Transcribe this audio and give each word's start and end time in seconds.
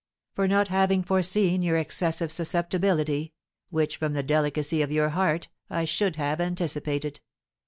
"For 0.33 0.47
not 0.47 0.69
having 0.69 1.03
foreseen 1.03 1.61
your 1.61 1.77
excessive 1.77 2.31
susceptibility, 2.31 3.33
which, 3.69 3.97
from 3.97 4.13
the 4.13 4.23
delicacy 4.23 4.81
of 4.81 4.91
your 4.91 5.09
heart, 5.09 5.47
I 5.69 5.85
should 5.85 6.15
have 6.15 6.41
anticipated. 6.41 7.19